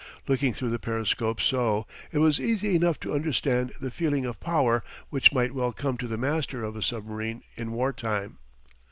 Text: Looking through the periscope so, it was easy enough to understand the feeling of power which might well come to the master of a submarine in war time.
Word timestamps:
Looking 0.27 0.51
through 0.51 0.71
the 0.71 0.79
periscope 0.79 1.39
so, 1.39 1.85
it 2.11 2.17
was 2.17 2.39
easy 2.39 2.75
enough 2.75 2.99
to 3.01 3.13
understand 3.13 3.71
the 3.79 3.91
feeling 3.91 4.25
of 4.25 4.39
power 4.39 4.83
which 5.11 5.31
might 5.31 5.53
well 5.53 5.71
come 5.73 5.95
to 5.97 6.07
the 6.07 6.17
master 6.17 6.63
of 6.63 6.75
a 6.75 6.81
submarine 6.81 7.43
in 7.55 7.71
war 7.73 7.93
time. 7.93 8.39